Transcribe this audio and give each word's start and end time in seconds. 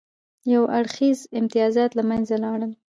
یو 0.53 0.63
اړخیز 0.77 1.19
امتیازات 1.39 1.91
له 1.95 2.03
منځه 2.09 2.35
لاړل. 2.43 2.71